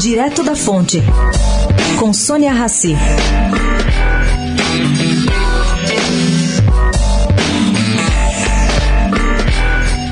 Direto 0.00 0.42
da 0.42 0.56
Fonte, 0.56 0.98
com 1.98 2.10
Sônia 2.10 2.54
Rassi. 2.54 2.96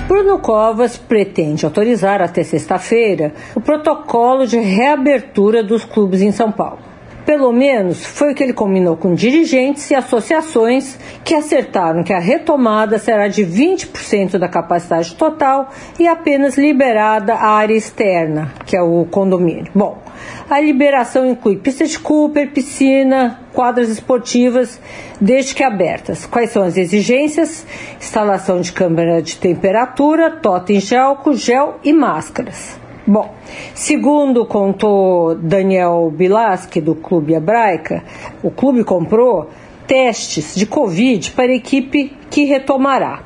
Bruno 0.07 0.41
Covas 0.41 0.99
pretende 0.99 1.65
autorizar 1.65 2.21
até 2.21 2.45
sexta-feira 2.45 3.33
o 3.55 3.63
protocolo 3.63 4.47
de 4.47 4.59
reabertura 4.59 5.65
dos 5.65 5.87
clubes 5.87 6.21
em 6.21 6.33
São 6.33 6.53
Paulo. 6.53 6.98
Pelo 7.29 7.53
menos 7.53 8.07
foi 8.07 8.33
o 8.33 8.35
que 8.35 8.43
ele 8.43 8.55
combinou 8.55 8.97
com 8.97 9.15
dirigentes 9.15 9.91
e 9.91 9.95
associações 9.95 10.99
que 11.23 11.35
acertaram 11.35 12.03
que 12.03 12.15
a 12.15 12.19
retomada 12.19 12.99
será 12.99 13.29
de 13.29 13.45
20% 13.45 14.39
da 14.39 14.49
capacidade 14.49 15.15
total 15.15 15.69
e 16.01 16.09
apenas 16.09 16.57
liberada 16.57 17.35
a 17.35 17.51
área 17.51 17.75
externa, 17.75 18.51
que 18.65 18.75
é 18.75 18.81
o 18.81 19.05
condomínio. 19.05 19.71
Bom, 19.75 20.03
a 20.49 20.59
liberação 20.59 21.27
inclui 21.27 21.59
pista 21.59 21.85
de 21.85 21.99
Cooper, 21.99 22.51
piscina, 22.51 23.39
quadras 23.53 23.91
esportivas, 23.91 24.81
desde 25.21 25.55
que 25.55 25.63
abertas. 25.63 26.25
Quais 26.25 26.49
são 26.49 26.63
as 26.63 26.79
exigências? 26.79 27.67
Instalação 28.01 28.63
de 28.63 28.73
câmera 28.73 29.21
de 29.21 29.37
temperatura, 29.37 30.31
totem 30.31 30.81
gel, 30.81 31.19
gel 31.35 31.79
e 31.85 31.93
máscaras. 31.93 32.88
Bom, 33.11 33.35
segundo 33.75 34.45
contou 34.45 35.35
Daniel 35.35 36.13
Bilaschi, 36.15 36.79
do 36.79 36.95
Clube 36.95 37.33
Hebraica, 37.33 38.05
o 38.43 38.51
clube 38.51 38.85
comprou 38.85 39.49
testes 39.87 40.55
de 40.55 40.67
Covid 40.67 41.31
para 41.31 41.47
a 41.47 41.55
equipe 41.55 42.13
que 42.29 42.45
retomará. 42.45 43.23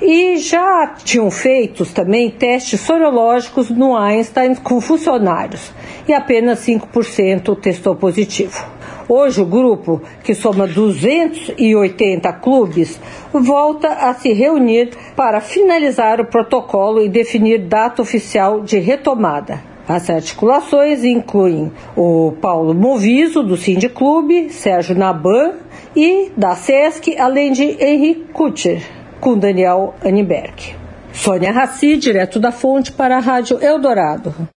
E 0.00 0.38
já 0.38 0.94
tinham 1.04 1.30
feitos 1.30 1.92
também 1.92 2.30
testes 2.30 2.80
sorológicos 2.80 3.68
no 3.68 3.94
Einstein 3.94 4.54
com 4.54 4.80
funcionários, 4.80 5.70
e 6.08 6.14
apenas 6.14 6.60
5% 6.60 7.60
testou 7.60 7.94
positivo. 7.94 8.79
Hoje, 9.12 9.40
o 9.40 9.44
grupo, 9.44 10.00
que 10.22 10.36
soma 10.36 10.68
280 10.68 12.32
clubes, 12.34 13.00
volta 13.32 13.88
a 13.88 14.14
se 14.14 14.32
reunir 14.32 14.90
para 15.16 15.40
finalizar 15.40 16.20
o 16.20 16.26
protocolo 16.26 17.02
e 17.02 17.08
definir 17.08 17.58
data 17.66 18.00
oficial 18.00 18.60
de 18.60 18.78
retomada. 18.78 19.60
As 19.88 20.08
articulações 20.08 21.02
incluem 21.02 21.72
o 21.96 22.34
Paulo 22.40 22.72
Moviso, 22.72 23.42
do 23.42 23.56
Cindy 23.56 23.88
Clube, 23.88 24.48
Sérgio 24.50 24.96
Naban 24.96 25.54
e 25.96 26.30
da 26.36 26.54
SESC, 26.54 27.18
além 27.18 27.50
de 27.50 27.64
Henrique 27.84 28.26
Kutcher, 28.32 28.80
com 29.20 29.36
Daniel 29.36 29.92
Aniberg. 30.04 30.76
Sônia 31.12 31.50
Raci, 31.50 31.96
direto 31.96 32.38
da 32.38 32.52
fonte 32.52 32.92
para 32.92 33.16
a 33.16 33.20
Rádio 33.20 33.58
Eldorado. 33.60 34.32